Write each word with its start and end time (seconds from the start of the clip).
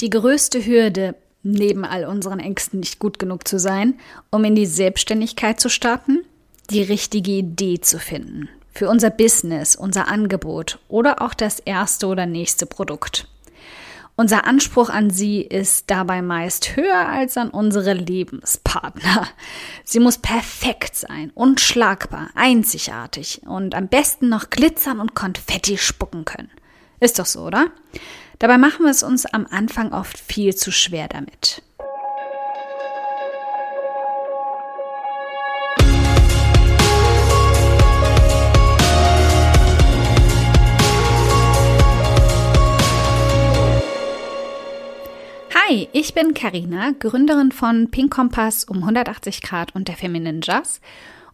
Die 0.00 0.10
größte 0.10 0.64
Hürde, 0.64 1.14
neben 1.42 1.84
all 1.84 2.06
unseren 2.06 2.40
Ängsten 2.40 2.80
nicht 2.80 2.98
gut 2.98 3.18
genug 3.18 3.46
zu 3.46 3.58
sein, 3.58 3.98
um 4.30 4.44
in 4.44 4.54
die 4.54 4.66
Selbstständigkeit 4.66 5.60
zu 5.60 5.68
starten, 5.68 6.20
die 6.70 6.82
richtige 6.82 7.32
Idee 7.32 7.80
zu 7.80 7.98
finden. 7.98 8.48
Für 8.72 8.88
unser 8.88 9.10
Business, 9.10 9.76
unser 9.76 10.08
Angebot 10.08 10.78
oder 10.88 11.20
auch 11.20 11.34
das 11.34 11.58
erste 11.58 12.06
oder 12.06 12.24
nächste 12.24 12.64
Produkt. 12.64 13.28
Unser 14.16 14.46
Anspruch 14.46 14.90
an 14.90 15.10
sie 15.10 15.40
ist 15.40 15.90
dabei 15.90 16.22
meist 16.22 16.76
höher 16.76 17.08
als 17.08 17.36
an 17.36 17.50
unsere 17.50 17.94
Lebenspartner. 17.94 19.26
Sie 19.84 19.98
muss 19.98 20.18
perfekt 20.18 20.94
sein, 20.94 21.30
unschlagbar, 21.34 22.28
einzigartig 22.34 23.42
und 23.46 23.74
am 23.74 23.88
besten 23.88 24.28
noch 24.28 24.50
glitzern 24.50 25.00
und 25.00 25.14
Konfetti 25.14 25.78
spucken 25.78 26.24
können. 26.24 26.50
Ist 27.00 27.18
doch 27.18 27.26
so, 27.26 27.40
oder? 27.46 27.68
Dabei 28.40 28.56
machen 28.56 28.86
wir 28.86 28.90
es 28.90 29.02
uns 29.02 29.26
am 29.26 29.46
Anfang 29.50 29.92
oft 29.92 30.18
viel 30.18 30.54
zu 30.54 30.72
schwer 30.72 31.08
damit. 31.08 31.62
Hi, 45.54 45.90
ich 45.92 46.14
bin 46.14 46.32
Karina, 46.32 46.92
Gründerin 46.98 47.52
von 47.52 47.90
Pink 47.90 48.10
Kompass 48.10 48.64
um 48.64 48.78
180 48.78 49.42
Grad 49.42 49.74
und 49.74 49.86
der 49.86 49.96
Feminine 49.96 50.40
Jazz 50.42 50.80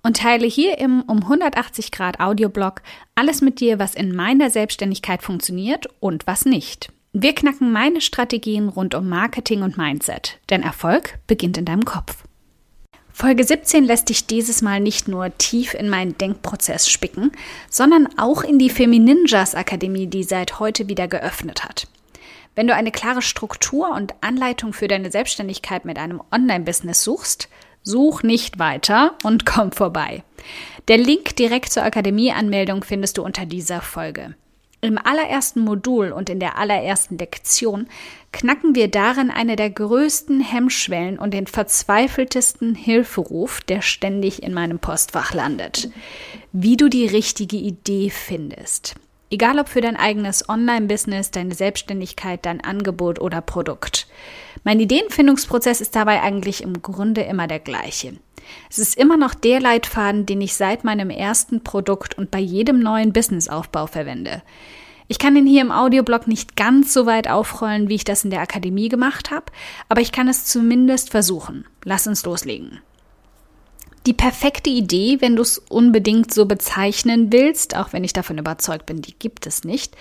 und 0.02 0.16
teile 0.16 0.48
hier 0.48 0.78
im 0.78 1.02
um 1.02 1.18
180 1.22 1.92
Grad 1.92 2.18
Audioblog 2.18 2.82
alles 3.14 3.42
mit 3.42 3.60
dir, 3.60 3.78
was 3.78 3.94
in 3.94 4.12
meiner 4.12 4.50
Selbstständigkeit 4.50 5.22
funktioniert 5.22 5.86
und 6.00 6.26
was 6.26 6.44
nicht. 6.46 6.95
Wir 7.18 7.34
knacken 7.34 7.72
meine 7.72 8.02
Strategien 8.02 8.68
rund 8.68 8.94
um 8.94 9.08
Marketing 9.08 9.62
und 9.62 9.78
Mindset, 9.78 10.38
denn 10.50 10.62
Erfolg 10.62 11.18
beginnt 11.26 11.56
in 11.56 11.64
deinem 11.64 11.86
Kopf. 11.86 12.24
Folge 13.10 13.42
17 13.42 13.84
lässt 13.84 14.10
dich 14.10 14.26
dieses 14.26 14.60
Mal 14.60 14.80
nicht 14.80 15.08
nur 15.08 15.30
tief 15.38 15.72
in 15.72 15.88
meinen 15.88 16.18
Denkprozess 16.18 16.90
spicken, 16.90 17.32
sondern 17.70 18.06
auch 18.18 18.44
in 18.44 18.58
die 18.58 18.68
Femininjas 18.68 19.54
Akademie, 19.54 20.08
die 20.08 20.24
seit 20.24 20.60
heute 20.60 20.88
wieder 20.90 21.08
geöffnet 21.08 21.64
hat. 21.64 21.88
Wenn 22.54 22.66
du 22.66 22.74
eine 22.74 22.92
klare 22.92 23.22
Struktur 23.22 23.94
und 23.94 24.12
Anleitung 24.20 24.74
für 24.74 24.86
deine 24.86 25.10
Selbstständigkeit 25.10 25.86
mit 25.86 25.98
einem 25.98 26.20
Online-Business 26.30 27.02
suchst, 27.02 27.48
such 27.82 28.24
nicht 28.24 28.58
weiter 28.58 29.16
und 29.22 29.46
komm 29.46 29.72
vorbei. 29.72 30.22
Der 30.88 30.98
Link 30.98 31.34
direkt 31.36 31.72
zur 31.72 31.82
Akademieanmeldung 31.82 32.84
findest 32.84 33.16
du 33.16 33.22
unter 33.22 33.46
dieser 33.46 33.80
Folge. 33.80 34.34
Im 34.86 34.98
allerersten 34.98 35.62
Modul 35.62 36.12
und 36.12 36.30
in 36.30 36.38
der 36.38 36.58
allerersten 36.58 37.18
Lektion 37.18 37.88
knacken 38.30 38.76
wir 38.76 38.86
darin 38.86 39.32
eine 39.32 39.56
der 39.56 39.68
größten 39.68 40.40
Hemmschwellen 40.40 41.18
und 41.18 41.34
den 41.34 41.48
verzweifeltesten 41.48 42.76
Hilferuf, 42.76 43.62
der 43.62 43.82
ständig 43.82 44.44
in 44.44 44.54
meinem 44.54 44.78
Postfach 44.78 45.34
landet. 45.34 45.90
Wie 46.52 46.76
du 46.76 46.88
die 46.88 47.08
richtige 47.08 47.56
Idee 47.56 48.10
findest. 48.10 48.94
Egal 49.28 49.58
ob 49.58 49.68
für 49.68 49.80
dein 49.80 49.96
eigenes 49.96 50.48
Online-Business, 50.48 51.32
deine 51.32 51.56
Selbstständigkeit, 51.56 52.46
dein 52.46 52.60
Angebot 52.60 53.20
oder 53.20 53.40
Produkt. 53.40 54.06
Mein 54.62 54.78
Ideenfindungsprozess 54.78 55.80
ist 55.80 55.96
dabei 55.96 56.22
eigentlich 56.22 56.62
im 56.62 56.80
Grunde 56.80 57.22
immer 57.22 57.48
der 57.48 57.58
gleiche. 57.58 58.18
Es 58.70 58.78
ist 58.78 58.96
immer 58.96 59.16
noch 59.16 59.34
der 59.34 59.60
Leitfaden, 59.60 60.26
den 60.26 60.40
ich 60.40 60.54
seit 60.54 60.84
meinem 60.84 61.10
ersten 61.10 61.62
Produkt 61.62 62.16
und 62.18 62.30
bei 62.30 62.40
jedem 62.40 62.80
neuen 62.80 63.12
Businessaufbau 63.12 63.86
verwende. 63.86 64.42
Ich 65.08 65.18
kann 65.18 65.36
ihn 65.36 65.46
hier 65.46 65.62
im 65.62 65.70
Audioblog 65.70 66.26
nicht 66.26 66.56
ganz 66.56 66.92
so 66.92 67.06
weit 67.06 67.28
aufrollen, 67.28 67.88
wie 67.88 67.94
ich 67.94 68.04
das 68.04 68.24
in 68.24 68.30
der 68.30 68.40
Akademie 68.40 68.88
gemacht 68.88 69.30
habe, 69.30 69.46
aber 69.88 70.00
ich 70.00 70.10
kann 70.10 70.28
es 70.28 70.44
zumindest 70.46 71.10
versuchen. 71.10 71.64
Lass 71.84 72.06
uns 72.06 72.24
loslegen. 72.24 72.80
Die 74.06 74.12
perfekte 74.12 74.70
Idee, 74.70 75.18
wenn 75.20 75.36
du 75.36 75.42
es 75.42 75.58
unbedingt 75.58 76.32
so 76.32 76.46
bezeichnen 76.46 77.32
willst, 77.32 77.76
auch 77.76 77.92
wenn 77.92 78.04
ich 78.04 78.12
davon 78.12 78.38
überzeugt 78.38 78.86
bin, 78.86 79.02
die 79.02 79.14
gibt 79.18 79.46
es 79.46 79.64
nicht, 79.64 79.96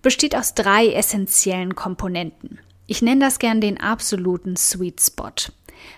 besteht 0.00 0.34
aus 0.36 0.54
drei 0.54 0.88
essentiellen 0.88 1.74
Komponenten. 1.74 2.58
Ich 2.86 3.02
nenne 3.02 3.20
das 3.20 3.38
gern 3.38 3.60
den 3.60 3.80
absoluten 3.80 4.56
Sweet 4.56 5.00
Spot. 5.00 5.32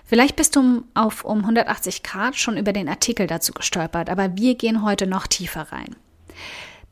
Vielleicht 0.04 0.36
bist 0.36 0.56
du 0.56 0.84
auf 0.94 1.24
um 1.24 1.40
180 1.40 2.02
Grad 2.02 2.36
schon 2.36 2.56
über 2.56 2.72
den 2.72 2.88
Artikel 2.88 3.26
dazu 3.26 3.52
gestolpert, 3.52 4.08
aber 4.08 4.36
wir 4.36 4.54
gehen 4.54 4.82
heute 4.82 5.06
noch 5.06 5.26
tiefer 5.26 5.72
rein. 5.72 5.96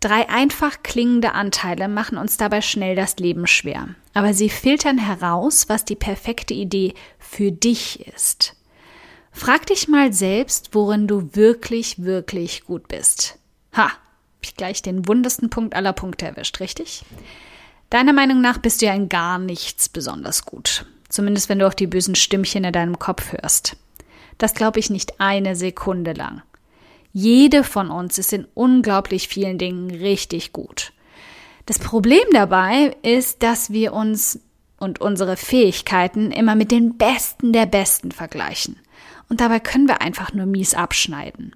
Drei 0.00 0.28
einfach 0.28 0.82
klingende 0.82 1.32
Anteile 1.32 1.88
machen 1.88 2.18
uns 2.18 2.36
dabei 2.36 2.60
schnell 2.60 2.94
das 2.94 3.16
Leben 3.16 3.46
schwer, 3.46 3.88
aber 4.12 4.34
sie 4.34 4.50
filtern 4.50 4.98
heraus, 4.98 5.68
was 5.68 5.84
die 5.84 5.96
perfekte 5.96 6.52
Idee 6.52 6.92
für 7.18 7.50
dich 7.50 8.06
ist. 8.08 8.54
Frag 9.32 9.66
dich 9.66 9.88
mal 9.88 10.12
selbst, 10.12 10.74
worin 10.74 11.08
du 11.08 11.34
wirklich, 11.34 12.02
wirklich 12.04 12.64
gut 12.64 12.86
bist. 12.86 13.38
Ha, 13.74 13.88
hab 13.88 13.98
ich 14.42 14.56
gleich 14.56 14.82
den 14.82 15.08
wundesten 15.08 15.50
Punkt 15.50 15.74
aller 15.74 15.92
Punkte 15.92 16.26
erwischt, 16.26 16.60
richtig? 16.60 17.04
Deiner 17.90 18.12
Meinung 18.12 18.40
nach 18.40 18.58
bist 18.58 18.82
du 18.82 18.86
ja 18.86 18.94
in 18.94 19.08
gar 19.08 19.38
nichts 19.38 19.88
besonders 19.88 20.44
gut. 20.44 20.84
Zumindest 21.08 21.48
wenn 21.48 21.58
du 21.58 21.66
auch 21.66 21.74
die 21.74 21.86
bösen 21.86 22.14
Stimmchen 22.14 22.64
in 22.64 22.72
deinem 22.72 22.98
Kopf 22.98 23.32
hörst. 23.32 23.76
Das 24.38 24.54
glaube 24.54 24.80
ich 24.80 24.90
nicht 24.90 25.20
eine 25.20 25.56
Sekunde 25.56 26.12
lang. 26.12 26.42
Jede 27.12 27.62
von 27.62 27.90
uns 27.90 28.18
ist 28.18 28.32
in 28.32 28.46
unglaublich 28.54 29.28
vielen 29.28 29.58
Dingen 29.58 29.90
richtig 29.90 30.52
gut. 30.52 30.92
Das 31.66 31.78
Problem 31.78 32.24
dabei 32.32 32.96
ist, 33.02 33.42
dass 33.42 33.70
wir 33.70 33.92
uns 33.92 34.40
und 34.78 35.00
unsere 35.00 35.36
Fähigkeiten 35.36 36.32
immer 36.32 36.56
mit 36.56 36.70
den 36.70 36.98
Besten 36.98 37.52
der 37.52 37.66
Besten 37.66 38.10
vergleichen 38.10 38.76
und 39.28 39.40
dabei 39.40 39.60
können 39.60 39.88
wir 39.88 40.00
einfach 40.00 40.32
nur 40.32 40.46
mies 40.46 40.74
abschneiden. 40.74 41.54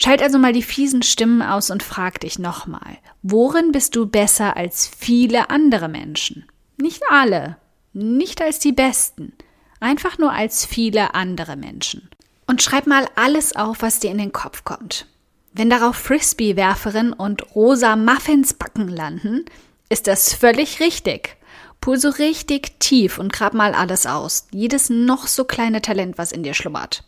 Schalt 0.00 0.22
also 0.22 0.38
mal 0.38 0.52
die 0.52 0.62
fiesen 0.62 1.02
Stimmen 1.02 1.42
aus 1.42 1.70
und 1.70 1.82
frag 1.82 2.20
dich 2.20 2.38
nochmal, 2.38 2.98
worin 3.22 3.72
bist 3.72 3.96
du 3.96 4.06
besser 4.06 4.56
als 4.56 4.88
viele 4.96 5.50
andere 5.50 5.88
Menschen? 5.88 6.46
Nicht 6.76 7.02
alle, 7.10 7.56
nicht 7.98 8.40
als 8.40 8.58
die 8.58 8.72
Besten, 8.72 9.32
einfach 9.80 10.18
nur 10.18 10.32
als 10.32 10.64
viele 10.64 11.14
andere 11.14 11.56
Menschen. 11.56 12.08
Und 12.46 12.62
schreib 12.62 12.86
mal 12.86 13.06
alles 13.14 13.54
auf, 13.56 13.82
was 13.82 14.00
dir 14.00 14.10
in 14.10 14.18
den 14.18 14.32
Kopf 14.32 14.64
kommt. 14.64 15.06
Wenn 15.52 15.70
darauf 15.70 15.96
Frisbee-Werferin 15.96 17.12
und 17.12 17.54
rosa 17.54 17.96
Muffins 17.96 18.54
backen 18.54 18.88
landen, 18.88 19.44
ist 19.88 20.06
das 20.06 20.32
völlig 20.32 20.80
richtig. 20.80 21.36
Pul 21.80 21.98
so 21.98 22.08
richtig 22.08 22.80
tief 22.80 23.18
und 23.18 23.32
grab 23.32 23.54
mal 23.54 23.74
alles 23.74 24.06
aus. 24.06 24.46
Jedes 24.50 24.90
noch 24.90 25.26
so 25.26 25.44
kleine 25.44 25.82
Talent, 25.82 26.18
was 26.18 26.32
in 26.32 26.42
dir 26.42 26.54
schlummert. 26.54 27.04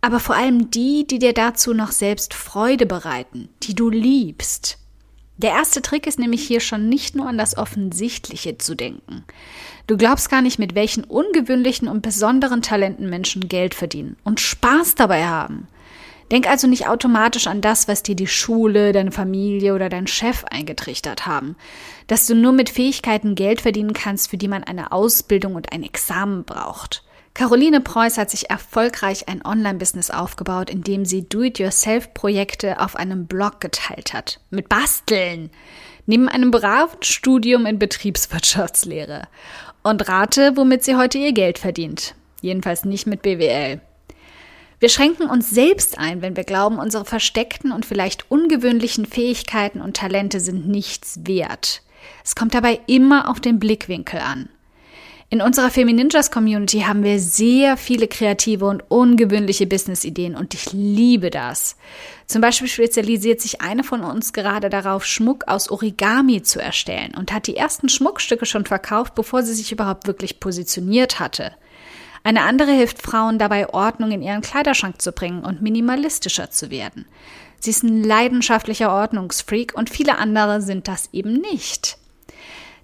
Aber 0.00 0.20
vor 0.20 0.36
allem 0.36 0.70
die, 0.70 1.06
die 1.06 1.18
dir 1.18 1.32
dazu 1.32 1.72
noch 1.72 1.90
selbst 1.90 2.34
Freude 2.34 2.86
bereiten, 2.86 3.48
die 3.62 3.74
du 3.74 3.90
liebst. 3.90 4.78
Der 5.36 5.50
erste 5.50 5.82
Trick 5.82 6.06
ist 6.06 6.18
nämlich 6.18 6.46
hier 6.46 6.60
schon 6.60 6.88
nicht 6.88 7.16
nur 7.16 7.26
an 7.26 7.38
das 7.38 7.56
Offensichtliche 7.56 8.56
zu 8.58 8.74
denken. 8.74 9.24
Du 9.86 9.98
glaubst 9.98 10.30
gar 10.30 10.40
nicht, 10.40 10.58
mit 10.58 10.74
welchen 10.74 11.04
ungewöhnlichen 11.04 11.88
und 11.88 12.00
besonderen 12.00 12.62
Talenten 12.62 13.10
Menschen 13.10 13.48
Geld 13.48 13.74
verdienen 13.74 14.16
und 14.24 14.40
Spaß 14.40 14.94
dabei 14.94 15.26
haben. 15.26 15.68
Denk 16.30 16.48
also 16.48 16.66
nicht 16.66 16.88
automatisch 16.88 17.46
an 17.46 17.60
das, 17.60 17.86
was 17.86 18.02
dir 18.02 18.16
die 18.16 18.26
Schule, 18.26 18.92
deine 18.92 19.12
Familie 19.12 19.74
oder 19.74 19.90
dein 19.90 20.06
Chef 20.06 20.44
eingetrichtert 20.50 21.26
haben. 21.26 21.54
Dass 22.06 22.26
du 22.26 22.34
nur 22.34 22.52
mit 22.52 22.70
Fähigkeiten 22.70 23.34
Geld 23.34 23.60
verdienen 23.60 23.92
kannst, 23.92 24.30
für 24.30 24.38
die 24.38 24.48
man 24.48 24.64
eine 24.64 24.90
Ausbildung 24.90 25.54
und 25.54 25.72
ein 25.72 25.82
Examen 25.82 26.44
braucht. 26.44 27.04
Caroline 27.34 27.80
Preuß 27.80 28.16
hat 28.16 28.30
sich 28.30 28.48
erfolgreich 28.48 29.28
ein 29.28 29.44
Online-Business 29.44 30.10
aufgebaut, 30.10 30.70
indem 30.70 31.04
sie 31.04 31.28
Do-it-yourself-Projekte 31.28 32.80
auf 32.80 32.96
einem 32.96 33.26
Blog 33.26 33.60
geteilt 33.60 34.14
hat. 34.14 34.40
Mit 34.50 34.68
Basteln. 34.68 35.50
Neben 36.06 36.28
einem 36.28 36.50
braven 36.50 37.02
Studium 37.02 37.66
in 37.66 37.78
Betriebswirtschaftslehre. 37.78 39.26
Und 39.84 40.08
rate, 40.08 40.56
womit 40.56 40.82
sie 40.82 40.96
heute 40.96 41.18
ihr 41.18 41.32
Geld 41.32 41.58
verdient. 41.58 42.14
Jedenfalls 42.40 42.86
nicht 42.86 43.06
mit 43.06 43.20
BWL. 43.20 43.80
Wir 44.80 44.88
schränken 44.88 45.28
uns 45.28 45.50
selbst 45.50 45.98
ein, 45.98 46.22
wenn 46.22 46.36
wir 46.36 46.44
glauben, 46.44 46.78
unsere 46.78 47.04
versteckten 47.04 47.70
und 47.70 47.84
vielleicht 47.84 48.30
ungewöhnlichen 48.30 49.04
Fähigkeiten 49.04 49.82
und 49.82 49.96
Talente 49.96 50.40
sind 50.40 50.66
nichts 50.66 51.20
wert. 51.26 51.82
Es 52.24 52.34
kommt 52.34 52.54
dabei 52.54 52.80
immer 52.86 53.28
auf 53.28 53.40
den 53.40 53.58
Blickwinkel 53.58 54.20
an. 54.20 54.48
In 55.34 55.42
unserer 55.42 55.70
Femininjas 55.70 56.30
Community 56.30 56.82
haben 56.82 57.02
wir 57.02 57.18
sehr 57.18 57.76
viele 57.76 58.06
kreative 58.06 58.66
und 58.66 58.84
ungewöhnliche 58.88 59.66
Business-Ideen 59.66 60.36
und 60.36 60.54
ich 60.54 60.72
liebe 60.72 61.28
das. 61.30 61.74
Zum 62.28 62.40
Beispiel 62.40 62.68
spezialisiert 62.68 63.40
sich 63.40 63.60
eine 63.60 63.82
von 63.82 64.02
uns 64.02 64.32
gerade 64.32 64.70
darauf, 64.70 65.04
Schmuck 65.04 65.48
aus 65.48 65.72
Origami 65.72 66.42
zu 66.44 66.60
erstellen 66.60 67.16
und 67.18 67.32
hat 67.32 67.48
die 67.48 67.56
ersten 67.56 67.88
Schmuckstücke 67.88 68.46
schon 68.46 68.64
verkauft, 68.64 69.16
bevor 69.16 69.42
sie 69.42 69.54
sich 69.54 69.72
überhaupt 69.72 70.06
wirklich 70.06 70.38
positioniert 70.38 71.18
hatte. 71.18 71.50
Eine 72.22 72.42
andere 72.42 72.70
hilft 72.70 73.02
Frauen 73.02 73.40
dabei, 73.40 73.68
Ordnung 73.74 74.12
in 74.12 74.22
ihren 74.22 74.40
Kleiderschrank 74.40 75.02
zu 75.02 75.10
bringen 75.10 75.42
und 75.42 75.60
minimalistischer 75.60 76.52
zu 76.52 76.70
werden. 76.70 77.06
Sie 77.58 77.70
ist 77.70 77.82
ein 77.82 78.04
leidenschaftlicher 78.04 78.92
Ordnungsfreak 78.92 79.74
und 79.74 79.90
viele 79.90 80.16
andere 80.16 80.62
sind 80.62 80.86
das 80.86 81.08
eben 81.12 81.32
nicht. 81.32 81.98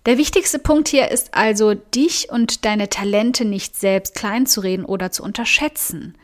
Der 0.07 0.17
wichtigste 0.17 0.59
Punkt 0.59 0.89
hier 0.89 1.11
ist 1.11 1.35
also, 1.35 1.75
dich 1.75 2.31
und 2.31 2.65
deine 2.65 2.89
Talente 2.89 3.45
nicht 3.45 3.77
selbst 3.77 4.15
kleinzureden 4.15 4.85
oder 4.87 5.11
zu 5.11 5.23
unterschätzen. 5.23 6.17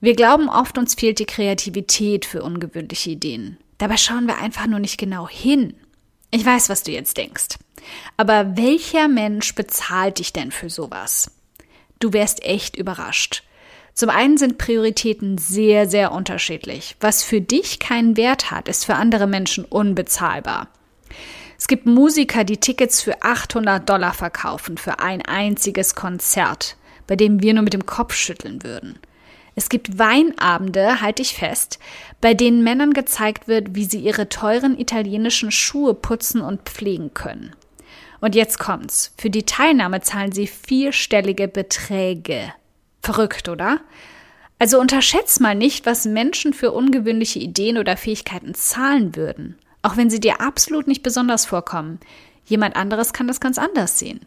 Wir 0.00 0.14
glauben 0.14 0.48
oft, 0.48 0.78
uns 0.78 0.94
fehlt 0.94 1.18
die 1.18 1.26
Kreativität 1.26 2.24
für 2.24 2.42
ungewöhnliche 2.42 3.10
Ideen. 3.10 3.56
Dabei 3.78 3.96
schauen 3.96 4.26
wir 4.26 4.38
einfach 4.38 4.66
nur 4.66 4.80
nicht 4.80 4.98
genau 4.98 5.28
hin. 5.28 5.74
Ich 6.30 6.44
weiß, 6.44 6.68
was 6.68 6.82
du 6.82 6.90
jetzt 6.90 7.16
denkst. 7.16 7.56
Aber 8.16 8.56
welcher 8.56 9.08
Mensch 9.08 9.54
bezahlt 9.54 10.18
dich 10.18 10.32
denn 10.32 10.50
für 10.50 10.68
sowas? 10.68 11.30
Du 12.00 12.12
wärst 12.12 12.42
echt 12.44 12.76
überrascht. 12.76 13.44
Zum 13.94 14.10
einen 14.10 14.36
sind 14.36 14.58
Prioritäten 14.58 15.38
sehr, 15.38 15.88
sehr 15.88 16.12
unterschiedlich. 16.12 16.96
Was 17.00 17.24
für 17.24 17.40
dich 17.40 17.78
keinen 17.78 18.16
Wert 18.16 18.50
hat, 18.50 18.68
ist 18.68 18.84
für 18.84 18.94
andere 18.94 19.26
Menschen 19.26 19.64
unbezahlbar. 19.64 20.68
Es 21.60 21.66
gibt 21.66 21.86
Musiker, 21.86 22.44
die 22.44 22.58
Tickets 22.58 23.02
für 23.02 23.20
800 23.20 23.86
Dollar 23.86 24.14
verkaufen 24.14 24.78
für 24.78 25.00
ein 25.00 25.22
einziges 25.22 25.96
Konzert, 25.96 26.76
bei 27.08 27.16
dem 27.16 27.42
wir 27.42 27.52
nur 27.52 27.64
mit 27.64 27.72
dem 27.72 27.84
Kopf 27.84 28.14
schütteln 28.14 28.62
würden. 28.62 28.96
Es 29.56 29.68
gibt 29.68 29.98
Weinabende, 29.98 31.00
halte 31.00 31.20
ich 31.20 31.34
fest, 31.34 31.80
bei 32.20 32.32
denen 32.32 32.62
Männern 32.62 32.92
gezeigt 32.92 33.48
wird, 33.48 33.74
wie 33.74 33.86
sie 33.86 33.98
ihre 33.98 34.28
teuren 34.28 34.78
italienischen 34.78 35.50
Schuhe 35.50 35.94
putzen 35.94 36.42
und 36.42 36.62
pflegen 36.62 37.12
können. 37.12 37.56
Und 38.20 38.36
jetzt 38.36 38.60
kommt's. 38.60 39.12
Für 39.18 39.30
die 39.30 39.44
Teilnahme 39.44 40.00
zahlen 40.00 40.30
sie 40.30 40.46
vierstellige 40.46 41.48
Beträge. 41.48 42.52
Verrückt, 43.02 43.48
oder? 43.48 43.80
Also 44.60 44.78
unterschätz 44.78 45.40
mal 45.40 45.56
nicht, 45.56 45.86
was 45.86 46.04
Menschen 46.04 46.52
für 46.52 46.70
ungewöhnliche 46.70 47.40
Ideen 47.40 47.78
oder 47.78 47.96
Fähigkeiten 47.96 48.54
zahlen 48.54 49.16
würden 49.16 49.58
auch 49.82 49.96
wenn 49.96 50.10
sie 50.10 50.20
dir 50.20 50.40
absolut 50.40 50.86
nicht 50.86 51.02
besonders 51.02 51.46
vorkommen. 51.46 52.00
Jemand 52.44 52.76
anderes 52.76 53.12
kann 53.12 53.28
das 53.28 53.40
ganz 53.40 53.58
anders 53.58 53.98
sehen. 53.98 54.20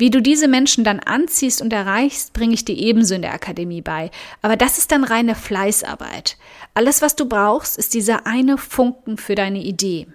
Wie 0.00 0.10
du 0.10 0.22
diese 0.22 0.48
Menschen 0.48 0.82
dann 0.82 1.00
anziehst 1.00 1.60
und 1.60 1.74
erreichst, 1.74 2.32
bringe 2.32 2.54
ich 2.54 2.64
dir 2.64 2.74
ebenso 2.74 3.14
in 3.14 3.20
der 3.20 3.34
Akademie 3.34 3.82
bei. 3.82 4.10
Aber 4.40 4.56
das 4.56 4.78
ist 4.78 4.92
dann 4.92 5.04
reine 5.04 5.34
Fleißarbeit. 5.34 6.38
Alles, 6.72 7.02
was 7.02 7.16
du 7.16 7.26
brauchst, 7.26 7.76
ist 7.76 7.92
dieser 7.92 8.26
eine 8.26 8.56
Funken 8.56 9.18
für 9.18 9.34
deine 9.34 9.62
Idee. 9.62 10.06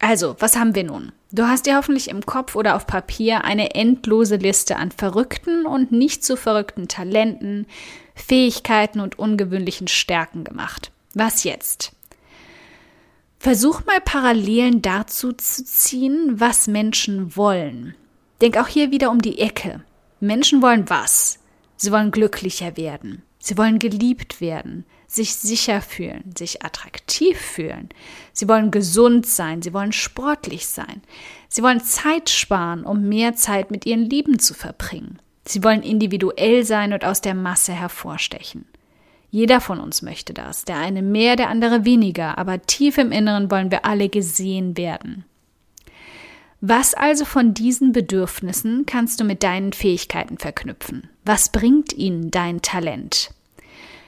Also, 0.00 0.34
was 0.40 0.56
haben 0.56 0.74
wir 0.74 0.82
nun? 0.82 1.12
Du 1.30 1.46
hast 1.46 1.66
dir 1.66 1.76
hoffentlich 1.76 2.08
im 2.08 2.26
Kopf 2.26 2.56
oder 2.56 2.74
auf 2.74 2.88
Papier 2.88 3.44
eine 3.44 3.74
endlose 3.76 4.34
Liste 4.34 4.76
an 4.76 4.90
verrückten 4.90 5.64
und 5.64 5.92
nicht 5.92 6.24
so 6.24 6.34
verrückten 6.34 6.88
Talenten, 6.88 7.66
Fähigkeiten 8.16 8.98
und 8.98 9.18
ungewöhnlichen 9.18 9.86
Stärken 9.86 10.42
gemacht. 10.42 10.90
Was 11.14 11.44
jetzt? 11.44 11.92
Versuch 13.42 13.86
mal 13.86 14.02
Parallelen 14.02 14.82
dazu 14.82 15.32
zu 15.32 15.64
ziehen, 15.64 16.38
was 16.38 16.66
Menschen 16.66 17.36
wollen. 17.36 17.94
Denk 18.42 18.58
auch 18.58 18.68
hier 18.68 18.90
wieder 18.90 19.10
um 19.10 19.22
die 19.22 19.38
Ecke. 19.38 19.82
Menschen 20.20 20.60
wollen 20.60 20.90
was? 20.90 21.38
Sie 21.78 21.90
wollen 21.90 22.10
glücklicher 22.10 22.76
werden. 22.76 23.22
Sie 23.38 23.56
wollen 23.56 23.78
geliebt 23.78 24.42
werden, 24.42 24.84
sich 25.06 25.36
sicher 25.36 25.80
fühlen, 25.80 26.34
sich 26.36 26.62
attraktiv 26.62 27.40
fühlen. 27.40 27.88
Sie 28.34 28.46
wollen 28.46 28.70
gesund 28.70 29.24
sein, 29.24 29.62
sie 29.62 29.72
wollen 29.72 29.92
sportlich 29.92 30.66
sein. 30.66 31.00
Sie 31.48 31.62
wollen 31.62 31.80
Zeit 31.80 32.28
sparen, 32.28 32.84
um 32.84 33.08
mehr 33.08 33.36
Zeit 33.36 33.70
mit 33.70 33.86
ihren 33.86 34.04
Lieben 34.04 34.38
zu 34.38 34.52
verbringen. 34.52 35.18
Sie 35.46 35.64
wollen 35.64 35.82
individuell 35.82 36.66
sein 36.66 36.92
und 36.92 37.06
aus 37.06 37.22
der 37.22 37.34
Masse 37.34 37.72
hervorstechen. 37.72 38.66
Jeder 39.30 39.60
von 39.60 39.80
uns 39.80 40.02
möchte 40.02 40.34
das, 40.34 40.64
der 40.64 40.76
eine 40.76 41.02
mehr, 41.02 41.36
der 41.36 41.48
andere 41.48 41.84
weniger, 41.84 42.36
aber 42.36 42.62
tief 42.62 42.98
im 42.98 43.12
Inneren 43.12 43.50
wollen 43.50 43.70
wir 43.70 43.84
alle 43.84 44.08
gesehen 44.08 44.76
werden. 44.76 45.24
Was 46.60 46.92
also 46.92 47.24
von 47.24 47.54
diesen 47.54 47.92
Bedürfnissen 47.92 48.84
kannst 48.84 49.18
du 49.20 49.24
mit 49.24 49.42
deinen 49.42 49.72
Fähigkeiten 49.72 50.36
verknüpfen? 50.36 51.08
Was 51.24 51.50
bringt 51.50 51.94
ihnen 51.94 52.30
dein 52.30 52.60
Talent? 52.60 53.30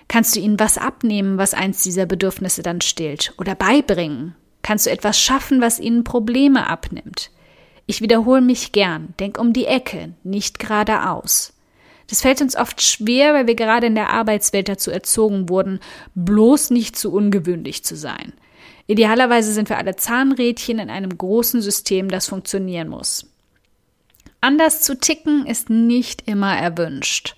Kannst 0.08 0.36
du 0.36 0.40
ihnen 0.40 0.60
was 0.60 0.76
abnehmen, 0.76 1.38
was 1.38 1.54
eins 1.54 1.82
dieser 1.82 2.04
Bedürfnisse 2.04 2.62
dann 2.62 2.82
stillt 2.82 3.32
oder 3.38 3.54
beibringen? 3.54 4.34
Kannst 4.60 4.84
du 4.84 4.90
etwas 4.90 5.18
schaffen, 5.18 5.62
was 5.62 5.80
ihnen 5.80 6.04
Probleme 6.04 6.68
abnimmt? 6.68 7.30
Ich 7.86 8.02
wiederhole 8.02 8.42
mich 8.42 8.72
gern, 8.72 9.14
denk 9.18 9.38
um 9.38 9.54
die 9.54 9.64
Ecke, 9.64 10.12
nicht 10.22 10.58
geradeaus. 10.58 11.51
Das 12.12 12.20
fällt 12.20 12.42
uns 12.42 12.56
oft 12.56 12.82
schwer, 12.82 13.32
weil 13.32 13.46
wir 13.46 13.54
gerade 13.54 13.86
in 13.86 13.94
der 13.94 14.10
Arbeitswelt 14.10 14.68
dazu 14.68 14.90
erzogen 14.90 15.48
wurden, 15.48 15.80
bloß 16.14 16.68
nicht 16.68 16.94
zu 16.94 17.10
ungewöhnlich 17.10 17.84
zu 17.84 17.96
sein. 17.96 18.34
Idealerweise 18.86 19.50
sind 19.54 19.70
wir 19.70 19.78
alle 19.78 19.96
Zahnrädchen 19.96 20.78
in 20.78 20.90
einem 20.90 21.16
großen 21.16 21.62
System, 21.62 22.10
das 22.10 22.28
funktionieren 22.28 22.88
muss. 22.88 23.32
Anders 24.42 24.82
zu 24.82 25.00
ticken 25.00 25.46
ist 25.46 25.70
nicht 25.70 26.28
immer 26.28 26.54
erwünscht. 26.54 27.34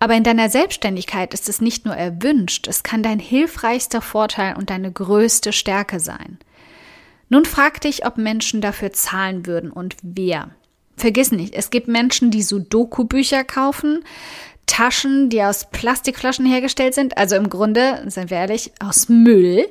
Aber 0.00 0.14
in 0.14 0.24
deiner 0.24 0.50
Selbstständigkeit 0.50 1.32
ist 1.32 1.48
es 1.48 1.60
nicht 1.60 1.84
nur 1.84 1.94
erwünscht, 1.94 2.66
es 2.66 2.82
kann 2.82 3.04
dein 3.04 3.20
hilfreichster 3.20 4.02
Vorteil 4.02 4.56
und 4.56 4.70
deine 4.70 4.90
größte 4.90 5.52
Stärke 5.52 6.00
sein. 6.00 6.40
Nun 7.28 7.44
frag 7.44 7.80
dich, 7.80 8.04
ob 8.04 8.18
Menschen 8.18 8.60
dafür 8.60 8.92
zahlen 8.92 9.46
würden 9.46 9.70
und 9.70 9.94
wer. 10.02 10.50
Vergiss 10.96 11.30
nicht, 11.30 11.54
es 11.54 11.70
gibt 11.70 11.88
Menschen, 11.88 12.30
die 12.30 12.42
Sudoku-Bücher 12.42 13.44
kaufen, 13.44 14.02
Taschen, 14.66 15.28
die 15.28 15.42
aus 15.42 15.70
Plastikflaschen 15.70 16.46
hergestellt 16.46 16.94
sind, 16.94 17.18
also 17.18 17.36
im 17.36 17.50
Grunde, 17.50 18.02
seien 18.06 18.30
wir 18.30 18.38
ehrlich, 18.38 18.72
aus 18.80 19.08
Müll. 19.08 19.68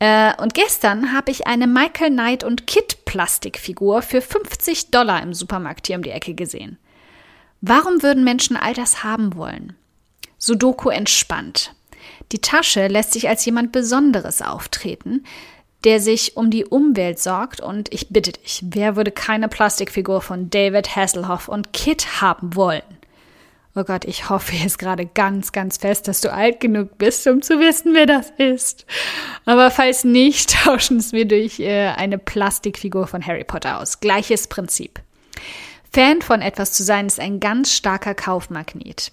Äh, 0.00 0.32
und 0.40 0.54
gestern 0.54 1.12
habe 1.12 1.30
ich 1.30 1.46
eine 1.46 1.66
Michael 1.66 2.10
Knight 2.10 2.44
und 2.44 2.66
Kit 2.66 3.04
Plastikfigur 3.04 4.02
für 4.02 4.20
50 4.20 4.90
Dollar 4.90 5.22
im 5.22 5.34
Supermarkt 5.34 5.86
hier 5.86 5.96
um 5.96 6.02
die 6.02 6.10
Ecke 6.10 6.34
gesehen. 6.34 6.78
Warum 7.60 8.02
würden 8.02 8.24
Menschen 8.24 8.56
all 8.56 8.74
das 8.74 9.02
haben 9.02 9.36
wollen? 9.36 9.76
Sudoku 10.38 10.90
entspannt. 10.90 11.74
Die 12.32 12.40
Tasche 12.40 12.86
lässt 12.86 13.12
sich 13.12 13.28
als 13.28 13.44
jemand 13.44 13.72
Besonderes 13.72 14.42
auftreten, 14.42 15.24
der 15.84 16.00
sich 16.00 16.36
um 16.36 16.50
die 16.50 16.64
Umwelt 16.64 17.18
sorgt. 17.18 17.60
Und 17.60 17.92
ich 17.92 18.08
bitte 18.08 18.32
dich, 18.32 18.64
wer 18.64 18.96
würde 18.96 19.10
keine 19.10 19.48
Plastikfigur 19.48 20.20
von 20.20 20.50
David 20.50 20.96
Hasselhoff 20.96 21.48
und 21.48 21.72
Kit 21.72 22.20
haben 22.20 22.54
wollen? 22.54 22.82
Oh 23.74 23.84
Gott, 23.84 24.04
ich 24.06 24.28
hoffe 24.28 24.56
jetzt 24.56 24.78
gerade 24.78 25.06
ganz, 25.06 25.52
ganz 25.52 25.76
fest, 25.76 26.08
dass 26.08 26.20
du 26.20 26.32
alt 26.32 26.58
genug 26.58 26.98
bist, 26.98 27.26
um 27.28 27.42
zu 27.42 27.60
wissen, 27.60 27.94
wer 27.94 28.06
das 28.06 28.32
ist. 28.36 28.86
Aber 29.44 29.70
falls 29.70 30.02
nicht, 30.02 30.50
tauschen 30.64 31.00
wir 31.12 31.26
durch 31.26 31.60
äh, 31.60 31.88
eine 31.88 32.18
Plastikfigur 32.18 33.06
von 33.06 33.24
Harry 33.24 33.44
Potter 33.44 33.78
aus. 33.78 34.00
Gleiches 34.00 34.48
Prinzip. 34.48 35.00
Fan 35.92 36.22
von 36.22 36.42
etwas 36.42 36.72
zu 36.72 36.82
sein 36.82 37.06
ist 37.06 37.20
ein 37.20 37.40
ganz 37.40 37.72
starker 37.72 38.14
Kaufmagnet. 38.14 39.12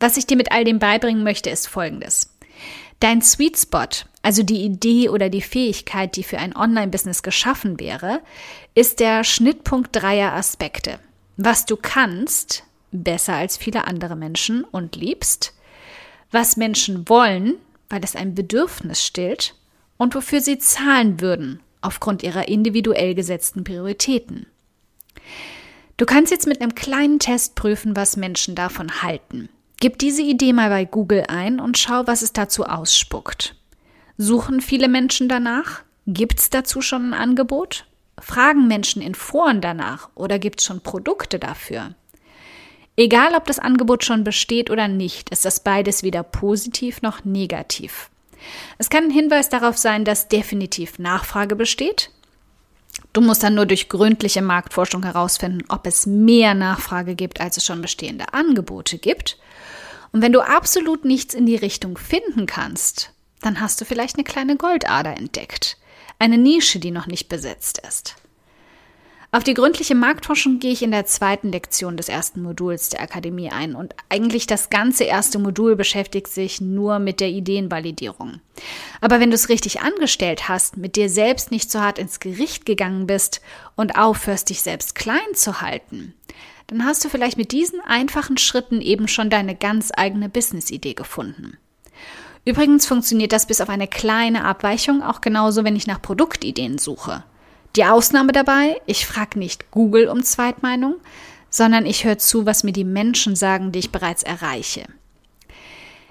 Was 0.00 0.16
ich 0.16 0.26
dir 0.26 0.36
mit 0.36 0.50
all 0.50 0.64
dem 0.64 0.80
beibringen 0.80 1.22
möchte, 1.22 1.50
ist 1.50 1.68
folgendes. 1.68 2.34
Dein 2.98 3.22
Sweet 3.22 3.56
Spot, 3.56 3.86
also 4.22 4.42
die 4.42 4.62
Idee 4.62 5.08
oder 5.08 5.28
die 5.28 5.42
Fähigkeit, 5.42 6.16
die 6.16 6.22
für 6.22 6.38
ein 6.38 6.56
Online-Business 6.56 7.22
geschaffen 7.22 7.80
wäre, 7.80 8.20
ist 8.74 9.00
der 9.00 9.24
Schnittpunkt 9.24 9.90
dreier 9.92 10.32
Aspekte. 10.32 10.98
Was 11.36 11.66
du 11.66 11.76
kannst, 11.76 12.64
besser 12.92 13.34
als 13.34 13.56
viele 13.56 13.86
andere 13.86 14.16
Menschen 14.16 14.64
und 14.64 14.96
liebst, 14.96 15.54
was 16.30 16.56
Menschen 16.56 17.08
wollen, 17.08 17.56
weil 17.88 18.04
es 18.04 18.16
ein 18.16 18.34
Bedürfnis 18.34 19.04
stillt, 19.04 19.54
und 19.98 20.14
wofür 20.14 20.40
sie 20.40 20.58
zahlen 20.58 21.20
würden, 21.20 21.60
aufgrund 21.80 22.22
ihrer 22.22 22.48
individuell 22.48 23.14
gesetzten 23.14 23.62
Prioritäten. 23.62 24.46
Du 25.96 26.06
kannst 26.06 26.32
jetzt 26.32 26.46
mit 26.46 26.60
einem 26.60 26.74
kleinen 26.74 27.18
Test 27.20 27.54
prüfen, 27.54 27.94
was 27.94 28.16
Menschen 28.16 28.54
davon 28.54 29.02
halten. 29.02 29.48
Gib 29.78 29.98
diese 29.98 30.22
Idee 30.22 30.52
mal 30.52 30.70
bei 30.70 30.84
Google 30.84 31.24
ein 31.28 31.60
und 31.60 31.78
schau, 31.78 32.06
was 32.06 32.22
es 32.22 32.32
dazu 32.32 32.64
ausspuckt. 32.64 33.54
Suchen 34.18 34.60
viele 34.60 34.88
Menschen 34.88 35.28
danach? 35.28 35.82
Gibt 36.06 36.40
es 36.40 36.50
dazu 36.50 36.80
schon 36.80 37.10
ein 37.10 37.14
Angebot? 37.14 37.86
Fragen 38.18 38.68
Menschen 38.68 39.02
in 39.02 39.14
Foren 39.14 39.60
danach 39.60 40.10
oder 40.14 40.38
gibt 40.38 40.60
es 40.60 40.66
schon 40.66 40.80
Produkte 40.80 41.38
dafür? 41.38 41.94
Egal, 42.96 43.34
ob 43.34 43.46
das 43.46 43.58
Angebot 43.58 44.04
schon 44.04 44.22
besteht 44.22 44.70
oder 44.70 44.86
nicht, 44.86 45.30
ist 45.30 45.44
das 45.44 45.60
beides 45.60 46.02
weder 46.02 46.22
positiv 46.22 47.00
noch 47.00 47.24
negativ. 47.24 48.10
Es 48.76 48.90
kann 48.90 49.04
ein 49.04 49.10
Hinweis 49.10 49.48
darauf 49.48 49.78
sein, 49.78 50.04
dass 50.04 50.28
definitiv 50.28 50.98
Nachfrage 50.98 51.56
besteht. 51.56 52.10
Du 53.12 53.20
musst 53.20 53.42
dann 53.42 53.54
nur 53.54 53.66
durch 53.66 53.88
gründliche 53.88 54.42
Marktforschung 54.42 55.04
herausfinden, 55.04 55.64
ob 55.68 55.86
es 55.86 56.06
mehr 56.06 56.54
Nachfrage 56.54 57.14
gibt, 57.14 57.40
als 57.40 57.56
es 57.56 57.64
schon 57.64 57.80
bestehende 57.80 58.32
Angebote 58.34 58.98
gibt. 58.98 59.38
Und 60.12 60.20
wenn 60.20 60.32
du 60.32 60.40
absolut 60.40 61.04
nichts 61.04 61.32
in 61.32 61.46
die 61.46 61.56
Richtung 61.56 61.96
finden 61.96 62.46
kannst, 62.46 63.12
dann 63.42 63.60
hast 63.60 63.80
du 63.80 63.84
vielleicht 63.84 64.16
eine 64.16 64.24
kleine 64.24 64.56
Goldader 64.56 65.16
entdeckt. 65.16 65.76
Eine 66.18 66.38
Nische, 66.38 66.78
die 66.78 66.90
noch 66.90 67.06
nicht 67.06 67.28
besetzt 67.28 67.82
ist. 67.86 68.16
Auf 69.34 69.44
die 69.44 69.54
gründliche 69.54 69.94
Marktforschung 69.94 70.58
gehe 70.58 70.72
ich 70.72 70.82
in 70.82 70.90
der 70.90 71.06
zweiten 71.06 71.50
Lektion 71.50 71.96
des 71.96 72.10
ersten 72.10 72.42
Moduls 72.42 72.90
der 72.90 73.00
Akademie 73.00 73.48
ein 73.50 73.74
und 73.74 73.94
eigentlich 74.10 74.46
das 74.46 74.68
ganze 74.68 75.04
erste 75.04 75.38
Modul 75.38 75.74
beschäftigt 75.74 76.28
sich 76.28 76.60
nur 76.60 76.98
mit 76.98 77.18
der 77.18 77.30
Ideenvalidierung. 77.30 78.40
Aber 79.00 79.20
wenn 79.20 79.30
du 79.30 79.34
es 79.34 79.48
richtig 79.48 79.80
angestellt 79.80 80.50
hast, 80.50 80.76
mit 80.76 80.96
dir 80.96 81.08
selbst 81.08 81.50
nicht 81.50 81.70
so 81.70 81.80
hart 81.80 81.98
ins 81.98 82.20
Gericht 82.20 82.66
gegangen 82.66 83.06
bist 83.06 83.40
und 83.74 83.96
aufhörst, 83.96 84.50
dich 84.50 84.60
selbst 84.60 84.94
klein 84.94 85.34
zu 85.34 85.62
halten, 85.62 86.12
dann 86.66 86.84
hast 86.84 87.02
du 87.02 87.08
vielleicht 87.08 87.38
mit 87.38 87.52
diesen 87.52 87.80
einfachen 87.80 88.36
Schritten 88.36 88.82
eben 88.82 89.08
schon 89.08 89.30
deine 89.30 89.56
ganz 89.56 89.92
eigene 89.96 90.28
Business-Idee 90.28 90.92
gefunden. 90.92 91.56
Übrigens 92.44 92.86
funktioniert 92.86 93.32
das 93.32 93.46
bis 93.46 93.60
auf 93.60 93.68
eine 93.68 93.86
kleine 93.86 94.44
Abweichung 94.44 95.02
auch 95.02 95.20
genauso, 95.20 95.64
wenn 95.64 95.76
ich 95.76 95.86
nach 95.86 96.02
Produktideen 96.02 96.78
suche. 96.78 97.22
Die 97.76 97.84
Ausnahme 97.84 98.32
dabei, 98.32 98.80
ich 98.86 99.06
frage 99.06 99.38
nicht 99.38 99.70
Google 99.70 100.08
um 100.08 100.22
Zweitmeinung, 100.22 100.96
sondern 101.50 101.86
ich 101.86 102.04
höre 102.04 102.18
zu, 102.18 102.44
was 102.44 102.64
mir 102.64 102.72
die 102.72 102.84
Menschen 102.84 103.36
sagen, 103.36 103.72
die 103.72 103.78
ich 103.78 103.92
bereits 103.92 104.22
erreiche. 104.22 104.84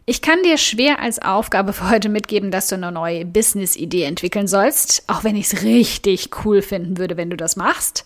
Ich 0.05 0.21
kann 0.21 0.41
dir 0.43 0.57
schwer 0.57 1.00
als 1.00 1.21
Aufgabe 1.21 1.73
für 1.73 1.89
heute 1.89 2.09
mitgeben, 2.09 2.50
dass 2.50 2.67
du 2.67 2.75
eine 2.75 2.91
neue 2.91 3.23
Business-Idee 3.23 4.03
entwickeln 4.03 4.47
sollst, 4.47 5.03
auch 5.07 5.23
wenn 5.23 5.35
ich 5.35 5.53
es 5.53 5.63
richtig 5.63 6.31
cool 6.43 6.61
finden 6.61 6.97
würde, 6.97 7.17
wenn 7.17 7.29
du 7.29 7.38
das 7.38 7.55
machst. 7.55 8.05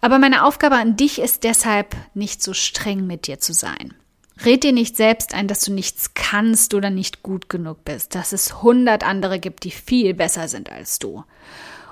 Aber 0.00 0.18
meine 0.18 0.44
Aufgabe 0.44 0.76
an 0.76 0.96
dich 0.96 1.18
ist 1.18 1.42
deshalb, 1.42 1.96
nicht 2.14 2.42
so 2.42 2.52
streng 2.52 3.06
mit 3.06 3.26
dir 3.26 3.40
zu 3.40 3.52
sein. 3.52 3.94
Red 4.42 4.64
dir 4.64 4.72
nicht 4.72 4.96
selbst 4.96 5.34
ein, 5.34 5.46
dass 5.46 5.60
du 5.60 5.72
nichts 5.72 6.14
kannst 6.14 6.74
oder 6.74 6.90
nicht 6.90 7.22
gut 7.22 7.48
genug 7.48 7.84
bist, 7.84 8.14
dass 8.14 8.32
es 8.32 8.62
hundert 8.62 9.04
andere 9.04 9.38
gibt, 9.38 9.64
die 9.64 9.70
viel 9.70 10.14
besser 10.14 10.48
sind 10.48 10.70
als 10.70 10.98
du. 10.98 11.24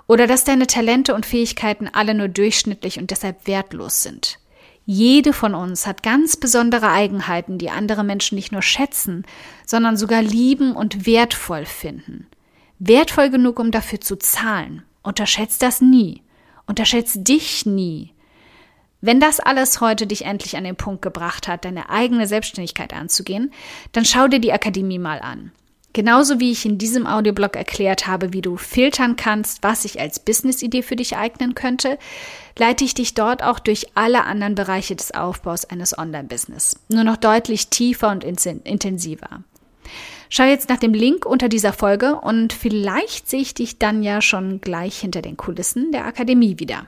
Oder 0.09 0.27
dass 0.27 0.45
deine 0.45 0.67
Talente 0.67 1.15
und 1.15 1.25
Fähigkeiten 1.25 1.89
alle 1.93 2.15
nur 2.15 2.29
durchschnittlich 2.29 2.99
und 2.99 3.11
deshalb 3.11 3.47
wertlos 3.47 4.03
sind. 4.03 4.39
Jede 4.85 5.33
von 5.33 5.55
uns 5.55 5.87
hat 5.87 6.03
ganz 6.03 6.37
besondere 6.37 6.91
Eigenheiten, 6.91 7.57
die 7.57 7.71
andere 7.71 8.03
Menschen 8.03 8.35
nicht 8.35 8.51
nur 8.51 8.63
schätzen, 8.63 9.25
sondern 9.65 9.97
sogar 9.97 10.23
lieben 10.23 10.75
und 10.75 11.07
wertvoll 11.07 11.65
finden. 11.65 12.27
Wertvoll 12.81 13.31
genug, 13.31 13.61
um 13.61 13.71
dafür 13.71 14.01
zu 14.01 14.17
zahlen. 14.17 14.83
Unterschätzt 15.05 15.63
das 15.63 15.81
nie. 15.81 16.23
Unterschätzt 16.67 17.29
dich 17.29 17.65
nie. 17.65 18.13
Wenn 19.05 19.19
das 19.19 19.41
alles 19.41 19.81
heute 19.81 20.07
dich 20.07 20.25
endlich 20.25 20.57
an 20.57 20.63
den 20.63 20.77
Punkt 20.77 21.03
gebracht 21.03 21.49
hat, 21.49 21.65
deine 21.65 21.91
eigene 21.91 22.29
Selbstständigkeit 22.29 22.95
anzugehen, 22.95 23.53
dann 23.91 24.05
schau 24.05 24.29
dir 24.29 24.39
die 24.39 24.53
Akademie 24.53 25.01
mal 25.01 25.19
an. 25.19 25.51
Genauso 25.93 26.39
wie 26.39 26.53
ich 26.53 26.65
in 26.65 26.79
diesem 26.79 27.07
Audioblog 27.07 27.57
erklärt 27.57 28.07
habe, 28.07 28.33
wie 28.33 28.41
du 28.41 28.57
filtern 28.57 29.17
kannst, 29.17 29.65
was 29.65 29.83
sich 29.83 30.01
als 30.01 30.21
Business-Idee 30.21 30.83
für 30.83 30.95
dich 30.95 31.17
eignen 31.17 31.57
könnte, 31.57 31.99
leite 32.57 32.85
ich 32.85 32.95
dich 32.95 33.15
dort 33.15 33.43
auch 33.43 33.59
durch 33.59 33.89
alle 33.97 34.25
anderen 34.25 34.55
Bereiche 34.55 34.95
des 34.95 35.13
Aufbaus 35.13 35.65
eines 35.65 35.99
Online-Business. 35.99 36.77
Nur 36.89 37.03
noch 37.03 37.17
deutlich 37.17 37.69
tiefer 37.71 38.09
und 38.11 38.23
intensiver. 38.23 39.43
Schau 40.31 40.45
jetzt 40.45 40.69
nach 40.69 40.79
dem 40.79 40.95
Link 40.95 41.27
unter 41.27 41.49
dieser 41.49 41.73
Folge 41.73 42.15
und 42.15 42.53
vielleicht 42.53 43.29
sehe 43.29 43.43
ich 43.43 43.53
dich 43.53 43.81
dann 43.81 44.05
ja 44.05 44.23
schon 44.23 44.61
gleich 44.61 45.01
hinter 45.01 45.23
den 45.23 45.37
Kulissen 45.37 45.91
der 45.91 46.07
Akademie 46.07 46.61
wieder. 46.61 46.87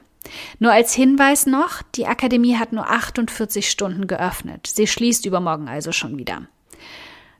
Nur 0.58 0.72
als 0.72 0.94
Hinweis 0.94 1.46
noch, 1.46 1.82
die 1.94 2.06
Akademie 2.06 2.56
hat 2.56 2.72
nur 2.72 2.88
48 2.88 3.70
Stunden 3.70 4.06
geöffnet. 4.06 4.66
Sie 4.66 4.86
schließt 4.86 5.26
übermorgen 5.26 5.68
also 5.68 5.92
schon 5.92 6.18
wieder. 6.18 6.46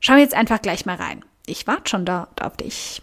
Schau 0.00 0.16
jetzt 0.16 0.34
einfach 0.34 0.60
gleich 0.60 0.86
mal 0.86 0.96
rein. 0.96 1.24
Ich 1.46 1.66
warte 1.66 1.90
schon 1.90 2.04
dort 2.04 2.42
auf 2.42 2.56
dich. 2.56 3.02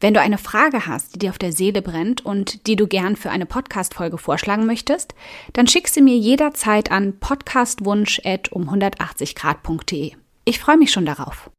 Wenn 0.00 0.14
du 0.14 0.20
eine 0.20 0.38
Frage 0.38 0.86
hast, 0.86 1.14
die 1.14 1.18
dir 1.18 1.30
auf 1.30 1.38
der 1.38 1.50
Seele 1.52 1.82
brennt 1.82 2.24
und 2.24 2.68
die 2.68 2.76
du 2.76 2.86
gern 2.86 3.16
für 3.16 3.30
eine 3.30 3.46
Podcast-Folge 3.46 4.16
vorschlagen 4.16 4.64
möchtest, 4.64 5.16
dann 5.54 5.66
schick 5.66 5.88
sie 5.88 6.02
mir 6.02 6.16
jederzeit 6.16 6.92
an 6.92 7.18
podcastwunsch.um180grad.de. 7.18 10.12
Ich 10.44 10.60
freue 10.60 10.78
mich 10.78 10.92
schon 10.92 11.04
darauf. 11.04 11.50